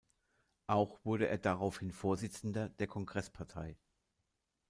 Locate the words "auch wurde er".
0.65-1.37